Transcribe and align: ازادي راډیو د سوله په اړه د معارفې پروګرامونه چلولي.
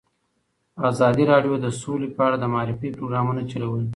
ازادي 0.89 1.23
راډیو 1.31 1.53
د 1.59 1.65
سوله 1.81 2.07
په 2.15 2.21
اړه 2.27 2.37
د 2.39 2.45
معارفې 2.53 2.93
پروګرامونه 2.97 3.41
چلولي. 3.51 3.89